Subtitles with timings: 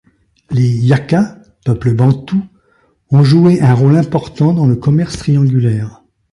[0.49, 2.43] Les Yaka, peuple bantou,
[3.11, 6.01] ont joué un rôle important dans le commerce triangulaire.